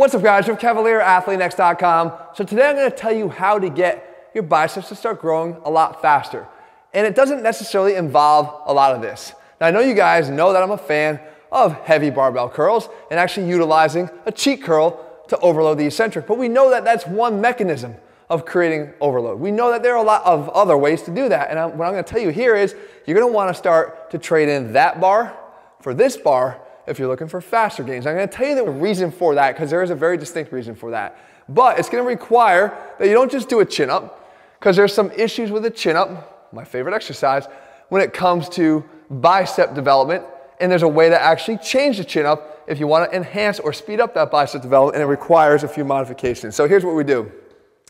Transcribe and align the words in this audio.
What's 0.00 0.14
up 0.14 0.22
guys, 0.22 0.46
Jeff 0.46 0.58
Cavaliere, 0.58 1.04
AthleanX.com. 1.04 2.12
So 2.32 2.42
today 2.42 2.70
I'm 2.70 2.74
gonna 2.74 2.90
tell 2.90 3.12
you 3.12 3.28
how 3.28 3.58
to 3.58 3.68
get 3.68 4.30
your 4.32 4.44
biceps 4.44 4.88
to 4.88 4.94
start 4.94 5.20
growing 5.20 5.58
a 5.66 5.70
lot 5.70 6.00
faster. 6.00 6.48
And 6.94 7.06
it 7.06 7.14
doesn't 7.14 7.42
necessarily 7.42 7.96
involve 7.96 8.62
a 8.64 8.72
lot 8.72 8.96
of 8.96 9.02
this. 9.02 9.34
Now 9.60 9.66
I 9.66 9.70
know 9.70 9.80
you 9.80 9.92
guys 9.92 10.30
know 10.30 10.54
that 10.54 10.62
I'm 10.62 10.70
a 10.70 10.78
fan 10.78 11.20
of 11.52 11.74
heavy 11.82 12.08
barbell 12.08 12.48
curls 12.48 12.88
and 13.10 13.20
actually 13.20 13.50
utilizing 13.50 14.08
a 14.24 14.32
cheat 14.32 14.62
curl 14.62 15.04
to 15.28 15.38
overload 15.40 15.76
the 15.76 15.84
eccentric, 15.84 16.26
but 16.26 16.38
we 16.38 16.48
know 16.48 16.70
that 16.70 16.82
that's 16.82 17.06
one 17.06 17.38
mechanism 17.38 17.94
of 18.30 18.46
creating 18.46 18.94
overload. 19.02 19.38
We 19.38 19.50
know 19.50 19.70
that 19.70 19.82
there 19.82 19.92
are 19.92 20.02
a 20.02 20.06
lot 20.06 20.24
of 20.24 20.48
other 20.48 20.78
ways 20.78 21.02
to 21.02 21.10
do 21.14 21.28
that. 21.28 21.50
And 21.50 21.58
I'm, 21.58 21.76
what 21.76 21.84
I'm 21.84 21.92
gonna 21.92 22.04
tell 22.04 22.22
you 22.22 22.30
here 22.30 22.56
is 22.56 22.74
you're 23.04 23.20
gonna 23.20 23.30
wanna 23.30 23.52
start 23.52 24.10
to 24.12 24.18
trade 24.18 24.48
in 24.48 24.72
that 24.72 24.98
bar 24.98 25.36
for 25.82 25.92
this 25.92 26.16
bar 26.16 26.58
if 26.86 26.98
you're 26.98 27.08
looking 27.08 27.28
for 27.28 27.40
faster 27.40 27.82
gains. 27.82 28.06
I'm 28.06 28.14
gonna 28.14 28.26
tell 28.26 28.46
you 28.46 28.54
the 28.54 28.70
reason 28.70 29.10
for 29.10 29.34
that 29.34 29.54
because 29.54 29.70
there 29.70 29.82
is 29.82 29.90
a 29.90 29.94
very 29.94 30.16
distinct 30.16 30.52
reason 30.52 30.74
for 30.74 30.90
that. 30.90 31.18
But 31.48 31.78
it's 31.78 31.88
gonna 31.88 32.04
require 32.04 32.76
that 32.98 33.06
you 33.06 33.14
don't 33.14 33.30
just 33.30 33.48
do 33.48 33.60
a 33.60 33.64
chin 33.64 33.90
up 33.90 34.32
because 34.58 34.76
there's 34.76 34.94
some 34.94 35.10
issues 35.12 35.50
with 35.50 35.64
a 35.64 35.70
chin 35.70 35.96
up, 35.96 36.52
my 36.52 36.64
favorite 36.64 36.94
exercise, 36.94 37.46
when 37.88 38.02
it 38.02 38.12
comes 38.12 38.48
to 38.50 38.84
bicep 39.10 39.74
development. 39.74 40.24
And 40.60 40.70
there's 40.70 40.82
a 40.82 40.88
way 40.88 41.08
to 41.08 41.20
actually 41.20 41.58
change 41.58 41.96
the 41.96 42.04
chin 42.04 42.26
up 42.26 42.64
if 42.66 42.78
you 42.78 42.86
wanna 42.86 43.08
enhance 43.12 43.58
or 43.58 43.72
speed 43.72 44.00
up 44.00 44.14
that 44.14 44.30
bicep 44.30 44.62
development 44.62 44.96
and 44.96 45.02
it 45.02 45.10
requires 45.10 45.64
a 45.64 45.68
few 45.68 45.84
modifications. 45.84 46.54
So 46.54 46.68
here's 46.68 46.84
what 46.84 46.94
we 46.94 47.04
do. 47.04 47.30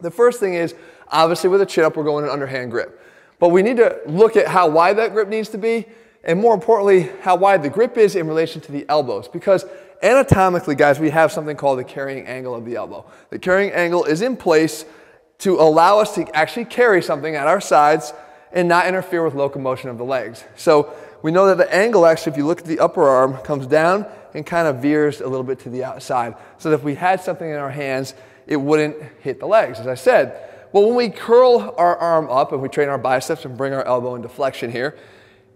The 0.00 0.10
first 0.10 0.40
thing 0.40 0.54
is, 0.54 0.74
obviously 1.08 1.50
with 1.50 1.60
a 1.60 1.66
chin 1.66 1.84
up, 1.84 1.96
we're 1.96 2.04
going 2.04 2.24
an 2.24 2.30
underhand 2.30 2.70
grip. 2.70 3.00
But 3.38 3.48
we 3.48 3.62
need 3.62 3.76
to 3.78 4.00
look 4.06 4.36
at 4.36 4.46
how 4.46 4.68
wide 4.68 4.98
that 4.98 5.12
grip 5.12 5.28
needs 5.28 5.48
to 5.50 5.58
be 5.58 5.86
and 6.24 6.38
more 6.40 6.54
importantly, 6.54 7.10
how 7.20 7.36
wide 7.36 7.62
the 7.62 7.70
grip 7.70 7.96
is 7.96 8.16
in 8.16 8.28
relation 8.28 8.60
to 8.62 8.72
the 8.72 8.86
elbows. 8.88 9.28
Because 9.28 9.64
anatomically, 10.02 10.74
guys, 10.74 11.00
we 11.00 11.10
have 11.10 11.32
something 11.32 11.56
called 11.56 11.78
the 11.78 11.84
carrying 11.84 12.26
angle 12.26 12.54
of 12.54 12.64
the 12.64 12.76
elbow. 12.76 13.04
The 13.30 13.38
carrying 13.38 13.72
angle 13.72 14.04
is 14.04 14.22
in 14.22 14.36
place 14.36 14.84
to 15.38 15.58
allow 15.60 15.98
us 15.98 16.14
to 16.14 16.36
actually 16.36 16.66
carry 16.66 17.02
something 17.02 17.34
at 17.34 17.46
our 17.46 17.60
sides 17.60 18.12
and 18.52 18.68
not 18.68 18.86
interfere 18.86 19.24
with 19.24 19.34
locomotion 19.34 19.90
of 19.90 19.98
the 19.98 20.04
legs. 20.04 20.44
So 20.56 20.94
we 21.22 21.32
know 21.32 21.46
that 21.46 21.56
the 21.56 21.74
angle 21.74 22.06
actually, 22.06 22.32
if 22.32 22.38
you 22.38 22.46
look 22.46 22.60
at 22.60 22.66
the 22.66 22.78
upper 22.78 23.08
arm, 23.08 23.38
comes 23.38 23.66
down 23.66 24.06
and 24.34 24.46
kind 24.46 24.68
of 24.68 24.76
veers 24.76 25.20
a 25.20 25.26
little 25.26 25.44
bit 25.44 25.58
to 25.60 25.70
the 25.70 25.84
outside. 25.84 26.36
So 26.58 26.70
that 26.70 26.76
if 26.76 26.84
we 26.84 26.94
had 26.94 27.20
something 27.20 27.48
in 27.48 27.56
our 27.56 27.70
hands, 27.70 28.14
it 28.46 28.56
wouldn't 28.56 28.96
hit 29.20 29.40
the 29.40 29.46
legs, 29.46 29.80
as 29.80 29.86
I 29.86 29.94
said. 29.94 30.48
Well, 30.72 30.86
when 30.86 30.96
we 30.96 31.10
curl 31.10 31.74
our 31.76 31.96
arm 31.96 32.30
up 32.30 32.52
and 32.52 32.62
we 32.62 32.68
train 32.68 32.88
our 32.88 32.98
biceps 32.98 33.44
and 33.44 33.56
bring 33.56 33.72
our 33.74 33.84
elbow 33.84 34.14
into 34.14 34.28
flexion 34.28 34.70
here, 34.70 34.96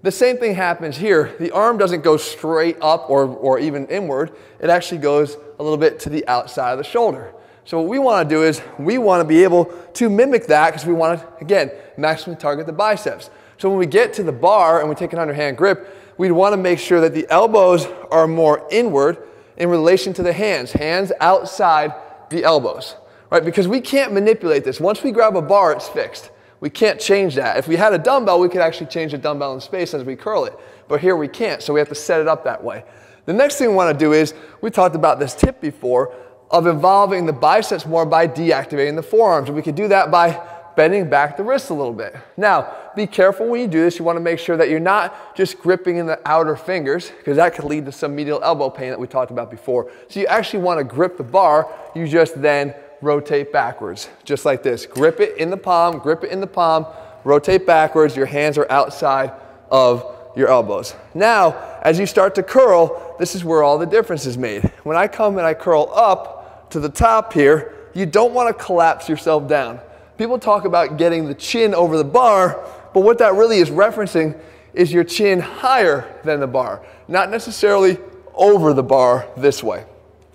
the 0.07 0.13
same 0.13 0.39
thing 0.39 0.55
happens 0.55 0.97
here. 0.97 1.35
The 1.41 1.51
arm 1.51 1.79
doesn't 1.79 2.03
go 2.03 2.17
straight 2.17 2.77
up 2.81 3.11
or, 3.11 3.25
or 3.27 3.59
even 3.59 3.87
inward. 3.89 4.31
It 4.61 4.71
actually 4.71 4.99
goes 4.99 5.37
a 5.59 5.63
little 5.65 5.77
bit 5.77 5.99
to 6.01 6.09
the 6.09 6.25
outside 6.29 6.71
of 6.71 6.79
the 6.79 6.85
shoulder. 6.85 7.35
So 7.65 7.81
what 7.81 7.89
we 7.89 7.99
want 7.99 8.29
to 8.29 8.33
do 8.33 8.45
is 8.45 8.63
we 8.79 8.99
want 8.99 9.21
to 9.21 9.25
be 9.25 9.43
able 9.43 9.65
to 9.95 10.09
mimic 10.09 10.47
that 10.47 10.71
because 10.71 10.87
we 10.87 10.93
want 10.93 11.19
to, 11.19 11.45
again, 11.45 11.73
maximally 11.99 12.39
target 12.39 12.67
the 12.67 12.73
biceps. 12.73 13.31
So 13.59 13.69
when 13.69 13.81
we 13.81 13.87
get 13.87 14.13
to 14.13 14.23
the 14.23 14.31
bar 14.31 14.79
and 14.79 14.89
we 14.89 14.95
take 14.95 15.13
an 15.13 15.19
underhand 15.19 15.57
grip, 15.57 15.93
we'd 16.19 16.31
want 16.31 16.53
to 16.53 16.57
make 16.57 16.79
sure 16.79 17.01
that 17.01 17.13
the 17.13 17.27
elbows 17.29 17.89
are 18.13 18.29
more 18.29 18.65
inward 18.71 19.19
in 19.57 19.69
relation 19.69 20.13
to 20.13 20.23
the 20.23 20.33
hands, 20.33 20.71
hands 20.71 21.11
outside 21.19 21.93
the 22.31 22.45
elbows, 22.45 22.95
right? 23.33 23.45
Because 23.45 23.67
we 23.67 23.81
can't 23.81 24.13
manipulate 24.13 24.63
this. 24.63 24.79
Once 24.79 25.03
we 25.03 25.11
grab 25.11 25.35
a 25.35 25.43
bar, 25.43 25.73
it's 25.73 25.89
fixed. 25.89 26.31
We 26.61 26.71
can't 26.71 26.99
change 26.99 27.35
that. 27.35 27.59
If 27.59 27.69
we 27.69 27.77
had 27.77 27.93
a 27.93 27.99
dumbbell, 27.99 28.41
we 28.41 28.49
could 28.49 28.63
actually 28.63 28.87
change 28.87 29.13
the 29.13 29.19
dumbbell 29.19 29.55
in 29.55 29.61
space 29.61 29.93
as 29.95 30.05
we 30.05 30.17
curl 30.17 30.45
it. 30.47 30.59
But 30.89 31.01
here 31.01 31.17
we 31.17 31.29
can't, 31.29 31.63
so 31.63 31.73
we 31.73 31.81
have 31.81 31.89
to 31.91 31.95
set 31.95 32.21
it 32.21 32.29
up 32.29 32.45
that 32.45 32.63
way. 32.63 32.85
The 33.27 33.33
next 33.33 33.57
thing 33.57 33.69
we 33.69 33.75
want 33.75 33.97
to 33.97 34.05
do 34.05 34.13
is, 34.13 34.35
we 34.61 34.71
talked 34.71 34.95
about 34.95 35.19
this 35.19 35.35
tip 35.35 35.61
before, 35.61 36.15
of 36.51 36.67
involving 36.67 37.27
the 37.27 37.33
biceps 37.33 37.85
more 37.85 38.07
by 38.07 38.29
deactivating 38.29 38.95
the 38.95 39.03
forearms. 39.03 39.49
And 39.49 39.57
we 39.57 39.63
could 39.63 39.75
do 39.75 39.89
that 39.89 40.11
by 40.13 40.41
bending 40.77 41.11
back 41.11 41.37
the 41.37 41.43
wrists 41.43 41.71
a 41.71 41.75
little 41.75 41.93
bit. 41.93 42.15
Now, 42.37 42.73
be 42.95 43.07
careful 43.07 43.49
when 43.49 43.61
you 43.61 43.67
do 43.67 43.81
this. 43.81 43.99
You 43.99 44.05
want 44.05 44.17
to 44.17 44.21
make 44.21 44.39
sure 44.39 44.57
that 44.57 44.71
you're 44.71 44.79
not 44.79 45.35
just 45.35 45.59
gripping 45.59 45.97
in 45.97 46.07
the 46.07 46.21
outer 46.25 46.55
fingers, 46.55 47.11
because 47.19 47.37
that 47.37 47.55
could 47.55 47.65
lead 47.65 47.85
to 47.87 47.93
some 47.93 48.15
medial 48.15 48.41
elbow 48.43 48.71
pain 48.71 48.91
that 48.91 49.01
we 49.01 49.07
talked 49.07 49.31
about 49.31 49.51
before. 49.51 49.91
So 50.09 50.21
you 50.21 50.27
actually 50.27 50.63
want 50.63 50.79
to 50.79 50.85
grip 50.85 51.17
the 51.17 51.25
bar. 51.25 51.69
You 51.95 52.07
just 52.07 52.41
then 52.41 52.75
rotate 53.01 53.53
backwards, 53.53 54.09
just 54.25 54.45
like 54.45 54.63
this. 54.63 54.87
Grip 54.87 55.21
it 55.21 55.37
in 55.39 55.51
the 55.51 55.57
palm, 55.57 55.99
grip 55.99 56.25
it 56.25 56.31
in 56.31 56.41
the 56.41 56.47
palm, 56.47 56.87
rotate 57.25 57.67
backwards. 57.67 58.17
Your 58.17 58.27
hands 58.27 58.59
are 58.59 58.71
outside 58.71 59.33
of 59.71 60.17
your 60.37 60.49
elbows. 60.49 60.95
Now, 61.15 61.79
as 61.83 61.99
you 61.99 62.07
start 62.07 62.35
to 62.37 62.43
curl, 62.43 63.17
this 63.19 63.35
is 63.35 63.45
where 63.45 63.63
all 63.63 63.79
the 63.79 63.87
difference 63.87 64.27
is 64.27 64.37
made. 64.37 64.63
When 64.83 64.97
I 64.97 65.09
come 65.09 65.39
and 65.39 65.47
I 65.47 65.55
curl 65.55 65.91
up 65.95 66.71
to 66.71 66.81
the 66.81 66.89
top 66.89 67.33
here, 67.33 67.75
you 67.95 68.07
don't 68.07 68.35
want 68.35 68.57
to 68.57 68.65
collapse 68.65 69.09
yourself 69.09 69.49
down. 69.49 69.81
People 70.19 70.39
talk 70.39 70.65
about 70.65 70.99
getting 70.99 71.27
the 71.27 71.35
chin 71.35 71.75
over 71.75 71.97
the 71.97 72.05
bar, 72.05 72.63
but 72.93 73.01
what 73.01 73.19
that 73.19 73.35
really 73.35 73.59
is 73.59 73.71
referencing 73.71 74.39
is 74.75 74.93
your 74.93 75.05
chin 75.05 75.41
higher 75.41 76.21
than 76.25 76.41
the 76.41 76.47
bar, 76.47 76.85
not 77.09 77.31
necessarily 77.31 77.99
over 78.35 78.75
the 78.75 78.83
bar 78.83 79.27
this 79.37 79.63
way. 79.63 79.85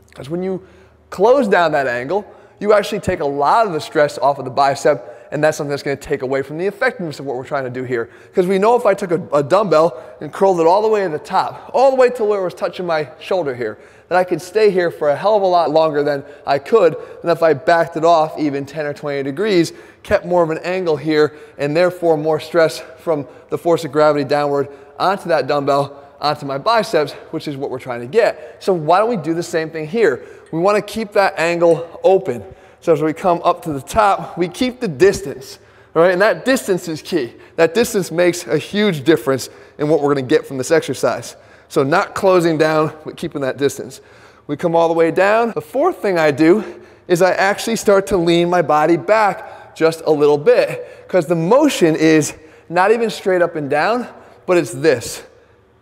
Because 0.10 0.30
when 0.30 0.42
you 0.42 0.66
close 1.12 1.48
down 1.48 1.72
that 1.74 1.88
angle, 1.88 2.26
you 2.62 2.74
actually 2.74 3.00
take 3.00 3.20
a 3.20 3.26
lot 3.26 3.68
of 3.68 3.74
the 3.74 3.82
stress 3.82 4.18
off 4.20 4.38
of 4.40 4.46
the 4.46 4.52
bicep 4.52 5.22
and 5.32 5.42
that's 5.42 5.58
something 5.58 5.70
that's 5.70 5.82
going 5.82 5.98
to 5.98 6.04
take 6.04 6.22
away 6.22 6.42
from 6.42 6.58
the 6.58 6.68
effectiveness 6.68 7.20
of 7.20 7.26
what 7.26 7.38
we're 7.38 7.46
trying 7.46 7.64
to 7.64 7.70
do 7.70 7.84
here. 7.84 8.10
Because 8.28 8.48
we 8.48 8.60
know 8.60 8.76
if 8.76 8.86
I 8.86 8.94
took 8.94 9.12
a, 9.12 9.28
a, 9.34 9.42
dumbbell 9.42 10.04
and 10.20 10.32
curled 10.32 10.60
it 10.60 10.68
all 10.68 10.82
the 10.82 10.90
way 10.90 11.04
to 11.04 11.10
the 11.10 11.20
top, 11.20 11.72
all 11.74 11.90
the 11.90 11.96
way 11.96 12.10
to 12.12 12.26
where 12.26 12.42
it 12.42 12.44
was 12.44 12.54
touching 12.54 12.86
my 12.86 13.10
shoulder 13.20 13.56
here, 13.56 13.80
that 14.10 14.18
I 14.18 14.26
could 14.26 14.42
stay 14.42 14.70
here 14.70 14.92
for 14.92 15.10
a 15.10 15.16
hell 15.16 15.38
of 15.38 15.42
a 15.42 15.48
lot 15.48 15.72
longer 15.72 16.04
than 16.04 16.26
I 16.46 16.60
could 16.60 16.98
than 17.22 17.32
if 17.32 17.42
I 17.42 17.54
backed 17.54 17.96
it 17.96 18.04
off 18.04 18.38
even 18.38 18.66
10 18.66 18.86
or 18.86 18.94
20 18.94 19.24
degrees, 19.24 19.72
kept 20.04 20.26
more 20.26 20.44
of 20.44 20.50
an 20.50 20.60
angle 20.60 20.98
here, 20.98 21.34
and 21.58 21.76
therefore 21.76 22.18
more 22.18 22.42
stress 22.42 22.80
from 23.00 23.26
the 23.50 23.58
force 23.58 23.86
of 23.86 23.94
gravity 23.94 24.26
downward 24.26 24.68
onto 25.00 25.30
that 25.30 25.48
dumbbell 25.48 26.01
Uh, 26.22 26.28
onto 26.28 26.46
my 26.46 26.60
biceps, 26.60 27.14
which 27.32 27.48
is 27.48 27.58
what 27.58 27.72
we're 27.72 27.80
trying 27.80 28.00
to 28.00 28.06
get. 28.06 28.64
So 28.64 28.74
why 28.74 29.00
don't 29.00 29.10
we 29.10 29.18
do 29.18 29.34
the 29.34 29.42
same 29.42 29.72
thing 29.72 29.88
here? 29.88 30.24
We 30.52 30.60
want 30.60 30.76
to 30.76 30.94
keep 30.94 31.14
that 31.14 31.38
angle 31.40 32.00
open. 32.04 32.44
So 32.80 32.94
as 32.94 33.02
we 33.02 33.12
come 33.12 33.42
up 33.44 33.64
to 33.64 33.74
the 33.74 33.82
top, 33.82 34.38
we 34.38 34.48
keep 34.48 34.80
the 34.80 34.88
distance, 34.88 35.58
right? 35.96 36.12
And 36.12 36.22
that 36.22 36.46
distance 36.46 36.88
is 36.88 37.02
key. 37.02 37.34
That 37.56 37.74
distance 37.74 38.12
makes 38.12 38.46
a 38.46 38.60
huge 38.60 39.04
difference 39.04 39.50
in 39.80 39.90
what 39.90 40.02
we're 40.02 40.14
going 40.14 40.28
to 40.28 40.36
get 40.36 40.46
from 40.46 40.60
this 40.60 40.70
exercise. 40.70 41.36
So 41.70 41.82
not 41.84 42.14
closing 42.14 42.58
down, 42.58 42.96
but 43.04 43.18
keeping 43.18 43.42
that 43.42 43.58
distance. 43.58 44.02
We 44.46 44.58
come 44.58 44.76
all 44.76 44.90
the 44.90 44.94
way 44.94 45.10
down. 45.10 45.54
The 45.54 45.62
fourth 45.62 46.04
thing 46.04 46.20
I 46.20 46.30
do 46.30 46.84
is 47.08 47.24
I 47.24 47.32
actually 47.32 47.78
start 47.78 48.06
to 48.08 48.18
lean 48.18 48.48
my 48.48 48.62
body 48.62 48.98
back 48.98 49.76
just 49.76 50.02
a 50.06 50.12
little 50.12 50.38
bit 50.38 51.04
because 51.08 51.26
the 51.26 51.36
motion 51.36 51.96
is 51.96 52.36
not 52.70 52.92
even 52.92 53.10
straight 53.10 53.42
up 53.42 53.56
and 53.56 53.70
down, 53.72 54.08
but 54.46 54.58
it's 54.58 54.72
this 54.72 55.24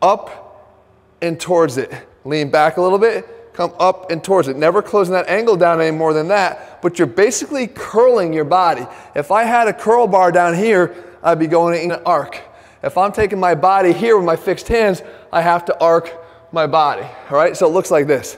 up 0.02 0.78
and 1.22 1.40
towards 1.40 1.78
it. 1.78 1.92
Lean 2.26 2.50
back 2.50 2.78
a 2.78 2.82
little 2.82 3.00
bit, 3.00 3.54
come 3.54 3.74
up 3.80 4.12
and 4.12 4.24
towards 4.24 4.48
it. 4.48 4.58
Never 4.58 4.82
closing 4.82 5.14
that 5.14 5.28
angle 5.28 5.56
down 5.56 5.82
any 5.82 5.96
more 5.96 6.14
than 6.14 6.28
that, 6.30 6.82
but 6.82 6.98
you're 6.98 7.08
basically 7.08 7.68
curling 7.68 8.34
your 8.34 8.46
body. 8.46 8.86
If 9.16 9.32
I 9.32 9.44
had 9.44 9.68
a 9.68 9.74
curl 9.74 10.08
bar 10.08 10.32
down 10.32 10.54
here, 10.56 10.96
I'd 11.24 11.40
be 11.40 11.48
going 11.48 11.84
in 11.84 11.92
an 11.92 12.02
arc. 12.06 12.42
If 12.82 12.98
I'm 12.98 13.12
taking 13.12 13.40
my 13.40 13.56
body 13.56 13.92
here 13.92 14.16
with 14.16 14.26
my 14.26 14.36
fixed 14.36 14.68
hands, 14.68 15.02
I 15.32 15.42
have 15.42 15.66
to 15.66 15.80
arc 15.80 16.14
my 16.52 16.66
body, 16.68 17.06
all 17.30 17.38
right? 17.38 17.56
So 17.56 17.68
it 17.68 17.72
looks 17.72 17.92
like 17.92 18.08
this. 18.08 18.38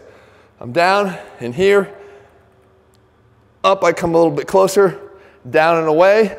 I'm 0.59 0.71
down 0.71 1.17
and 1.39 1.53
here, 1.53 1.93
up 3.63 3.83
I 3.83 3.93
come 3.93 4.15
a 4.15 4.17
little 4.17 4.31
bit 4.31 4.47
closer, 4.47 4.99
down 5.49 5.77
and 5.77 5.87
away, 5.87 6.37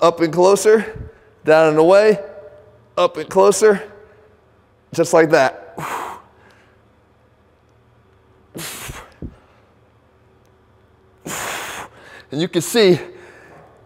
up 0.00 0.20
and 0.20 0.32
closer, 0.32 1.10
down 1.44 1.68
and 1.68 1.78
away, 1.78 2.18
up 2.96 3.16
and 3.16 3.28
closer, 3.28 3.92
just 4.92 5.12
like 5.12 5.30
that. 5.30 5.62
And 12.30 12.40
you 12.40 12.48
can 12.48 12.62
see 12.62 12.98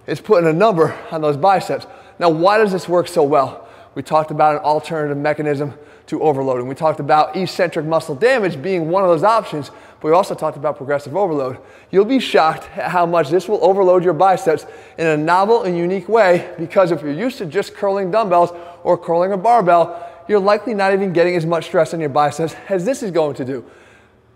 it's 0.06 0.20
putting 0.20 0.49
a 0.49 0.52
number 0.52 0.99
on 1.11 1.20
those 1.20 1.37
biceps. 1.37 1.87
Now, 2.19 2.31
why 2.31 2.58
does 2.58 2.73
this 2.73 2.88
work 2.88 3.06
so 3.06 3.23
well? 3.23 3.69
We 3.94 4.02
talked 4.02 4.31
about 4.31 4.56
an 4.56 4.62
alternative 4.62 5.17
mechanism 5.17 5.75
to 6.06 6.20
overloading. 6.23 6.67
We 6.67 6.75
talked 6.75 7.00
about 7.00 7.37
eccentric 7.37 7.87
muscle 7.87 8.14
damage 8.14 8.61
being 8.61 8.88
one 8.88 9.05
of 9.05 9.08
those 9.08 9.23
options, 9.23 9.70
but 10.00 10.08
we 10.08 10.12
also 10.12 10.35
talked 10.35 10.56
about 10.56 10.76
progressive 10.76 11.17
overload. 11.17 11.58
You'll 11.93 12.05
be 12.05 12.19
shocked 12.19 12.64
at 12.76 12.91
how 12.91 13.06
much 13.06 13.31
this 13.31 13.49
will 13.49 13.62
overload 13.64 14.02
your 14.02 14.14
biceps 14.14 14.67
in 14.99 15.06
a 15.06 15.17
novel 15.17 15.62
and 15.62 15.76
unique 15.76 16.08
way 16.08 16.52
because 16.58 16.91
if 16.91 17.02
you're 17.02 17.12
used 17.12 17.38
to 17.38 17.47
just 17.47 17.75
curling 17.75 18.11
dumbbells 18.11 18.50
or 18.82 18.99
curling 18.99 19.32
a 19.32 19.37
barbell, 19.37 20.10
you're 20.31 20.38
likely 20.38 20.75
not 20.75 20.93
even 20.93 21.12
getting 21.12 21.35
as 21.35 21.44
much 21.44 21.65
stress 21.65 21.93
on 21.93 21.99
your 21.99 22.09
biceps 22.09 22.55
as 22.69 22.85
this 22.85 23.03
is 23.03 23.11
going 23.11 23.35
to 23.35 23.44
do. 23.44 23.69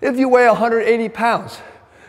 If 0.01 0.19
you 0.19 0.29
weigh 0.29 0.49
180 0.49 1.09
pounds, 1.11 1.61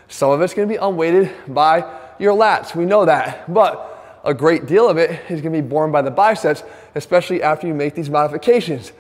some 0.07 0.31
of 0.31 0.41
it's 0.41 0.55
to 0.55 0.65
be 0.65 0.75
unweighted 0.77 1.31
by 1.47 1.87
your 2.17 2.35
lats. 2.35 2.73
We 2.73 2.85
know 2.85 3.05
that. 3.05 3.53
But 3.53 4.19
a 4.23 4.33
great 4.33 4.65
deal 4.65 4.89
of 4.89 4.97
it 4.97 5.21
is 5.29 5.43
to 5.43 5.51
be 5.51 5.61
borne 5.61 5.91
by 5.91 6.01
the 6.01 6.09
biceps, 6.09 6.63
especially 6.95 7.43
after 7.43 7.67
you 7.67 7.75
make 7.75 7.93
these 7.93 8.09
modifications. 8.09 8.91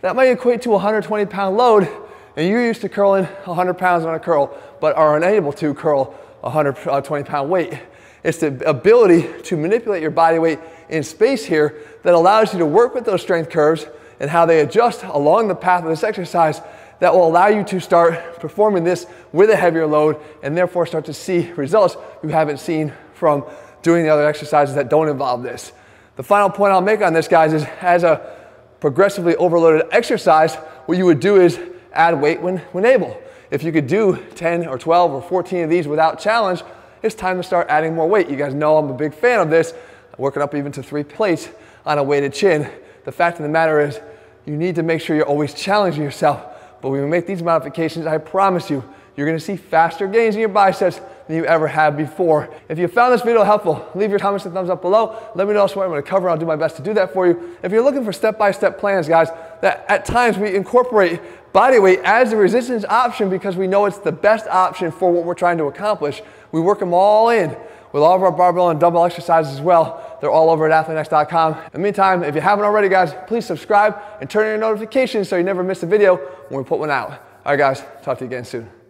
That 0.00 0.16
might 0.16 0.30
equate 0.30 0.62
to 0.62 0.70
a 0.70 0.72
120 0.72 1.26
pound 1.26 1.56
load 1.56 1.88
and 2.36 2.48
you're 2.48 2.66
used 2.66 2.80
to 2.80 2.88
curling 2.88 3.26
100 3.26 3.74
pounds 3.74 4.04
on 4.04 4.16
a 4.16 4.18
curl, 4.18 4.58
but 4.80 4.96
are 4.96 5.16
unable 5.16 5.52
to 5.52 5.72
curl 5.74 6.06
120 6.40 7.22
uh, 7.22 7.24
pound 7.24 7.48
weight. 7.48 7.78
It's 8.24 8.38
the 8.38 8.68
ability 8.68 9.42
to 9.44 9.56
manipulate 9.56 10.02
your 10.02 10.10
body 10.10 10.40
weight 10.40 10.58
in 10.88 11.04
space 11.04 11.44
here 11.44 11.82
that 12.02 12.14
allows 12.14 12.52
you 12.52 12.58
to 12.58 12.66
work 12.66 12.96
with 12.96 13.04
those 13.04 13.22
strength 13.22 13.48
curves 13.48 13.86
and 14.24 14.30
how 14.30 14.46
they 14.46 14.60
adjust 14.60 15.02
along 15.02 15.48
the 15.48 15.54
path 15.54 15.82
of 15.82 15.90
this 15.90 16.02
exercise 16.02 16.62
that 16.98 17.12
will 17.12 17.26
allow 17.26 17.48
you 17.48 17.62
to 17.62 17.78
start 17.78 18.40
performing 18.40 18.82
this 18.82 19.06
with 19.34 19.50
a 19.50 19.56
heavier 19.56 19.86
load 19.86 20.18
and 20.42 20.56
therefore 20.56 20.86
start 20.86 21.04
to 21.04 21.12
see 21.12 21.52
results 21.52 21.98
you 22.22 22.30
haven't 22.30 22.56
seen 22.56 22.90
from 23.12 23.44
doing 23.82 24.02
the 24.02 24.08
other 24.08 24.26
exercises 24.26 24.76
that 24.76 24.88
don't 24.88 25.10
involve 25.10 25.42
this. 25.42 25.74
The 26.16 26.22
final 26.22 26.48
point 26.48 26.72
I'll 26.72 26.80
make 26.80 27.02
on 27.02 27.12
this, 27.12 27.28
guys, 27.28 27.52
is 27.52 27.64
as 27.82 28.02
a 28.02 28.34
progressively 28.80 29.36
overloaded 29.36 29.88
exercise, 29.92 30.54
what 30.86 30.96
you 30.96 31.04
would 31.04 31.20
do 31.20 31.38
is 31.38 31.60
add 31.92 32.18
weight 32.18 32.40
when, 32.40 32.56
when 32.72 32.86
able. 32.86 33.20
If 33.50 33.62
you 33.62 33.72
could 33.72 33.86
do 33.86 34.16
10 34.36 34.66
or 34.66 34.78
12 34.78 35.12
or 35.12 35.20
14 35.20 35.64
of 35.64 35.68
these 35.68 35.86
without 35.86 36.18
challenge, 36.18 36.62
it's 37.02 37.14
time 37.14 37.36
to 37.36 37.42
start 37.42 37.66
adding 37.68 37.94
more 37.94 38.08
weight. 38.08 38.30
You 38.30 38.36
guys 38.36 38.54
know 38.54 38.78
I'm 38.78 38.88
a 38.88 38.94
big 38.94 39.12
fan 39.12 39.40
of 39.40 39.50
this, 39.50 39.74
working 40.16 40.40
up 40.40 40.54
even 40.54 40.72
to 40.72 40.82
three 40.82 41.04
plates 41.04 41.50
on 41.84 41.98
a 41.98 42.02
weighted 42.02 42.32
chin. 42.32 42.70
The 43.04 43.12
fact 43.12 43.36
of 43.36 43.42
the 43.42 43.50
matter 43.50 43.80
is, 43.80 44.00
you 44.46 44.56
need 44.56 44.74
to 44.76 44.82
make 44.82 45.00
sure 45.00 45.16
you're 45.16 45.26
always 45.26 45.54
challenging 45.54 46.02
yourself. 46.02 46.42
But 46.80 46.90
when 46.90 47.02
we 47.02 47.08
make 47.08 47.26
these 47.26 47.42
modifications, 47.42 48.06
I 48.06 48.18
promise 48.18 48.68
you, 48.68 48.84
you're 49.16 49.26
gonna 49.26 49.40
see 49.40 49.56
faster 49.56 50.06
gains 50.06 50.34
in 50.34 50.40
your 50.40 50.48
biceps 50.48 51.00
than 51.28 51.36
you 51.36 51.44
ever 51.46 51.66
have 51.66 51.96
before. 51.96 52.52
If 52.68 52.78
you 52.78 52.88
found 52.88 53.14
this 53.14 53.22
video 53.22 53.44
helpful, 53.44 53.88
leave 53.94 54.10
your 54.10 54.18
comments 54.18 54.44
and 54.44 54.52
thumbs 54.52 54.68
up 54.68 54.82
below. 54.82 55.16
Let 55.34 55.46
me 55.46 55.54
know 55.54 55.62
what 55.62 55.78
I'm 55.78 55.88
gonna 55.88 56.02
cover. 56.02 56.28
I'll 56.28 56.36
do 56.36 56.46
my 56.46 56.56
best 56.56 56.76
to 56.76 56.82
do 56.82 56.92
that 56.94 57.12
for 57.12 57.26
you. 57.26 57.56
If 57.62 57.72
you're 57.72 57.82
looking 57.82 58.04
for 58.04 58.12
step-by-step 58.12 58.74
-step 58.74 58.80
plans, 58.80 59.08
guys, 59.08 59.28
that 59.60 59.84
at 59.88 60.04
times 60.04 60.36
we 60.36 60.54
incorporate 60.54 61.20
body 61.52 61.78
weight 61.78 62.00
as 62.04 62.32
a 62.32 62.36
resistance 62.36 62.84
option 62.88 63.30
because 63.30 63.56
we 63.56 63.66
know 63.66 63.86
it's 63.86 63.98
the 63.98 64.12
best 64.12 64.46
option 64.48 64.90
for 64.90 65.12
what 65.12 65.24
we're 65.24 65.34
trying 65.34 65.58
to 65.58 65.66
accomplish. 65.66 66.22
We 66.50 66.60
work 66.60 66.80
them 66.80 66.92
all 66.92 67.30
in 67.30 67.56
with 67.92 68.02
all 68.02 68.16
of 68.16 68.22
our 68.24 68.32
barbell 68.32 68.70
and 68.70 68.80
dumbbell 68.80 69.04
exercises 69.04 69.54
as 69.54 69.60
well. 69.60 70.13
They're 70.24 70.30
all 70.30 70.48
over 70.48 70.66
at 70.70 70.86
athleanx.com. 70.86 71.52
In 71.52 71.70
the 71.74 71.78
meantime, 71.80 72.24
if 72.24 72.34
you 72.34 72.40
haven't 72.40 72.64
already, 72.64 72.88
guys, 72.88 73.14
please 73.26 73.44
subscribe 73.44 74.00
and 74.22 74.30
turn 74.30 74.44
on 74.44 74.48
your 74.52 74.56
notifications 74.56 75.28
so 75.28 75.36
you 75.36 75.42
never 75.42 75.62
miss 75.62 75.82
a 75.82 75.86
video 75.86 76.16
when 76.48 76.62
we 76.62 76.66
put 76.66 76.78
one 76.78 76.90
out. 76.90 77.10
All 77.10 77.52
right, 77.52 77.58
guys, 77.58 77.84
talk 78.02 78.16
to 78.20 78.24
you 78.24 78.28
again 78.28 78.46
soon. 78.46 78.83